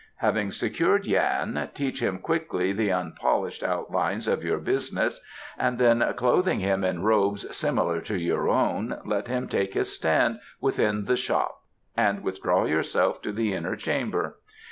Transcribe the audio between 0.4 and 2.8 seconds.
secured Yan, teach him quickly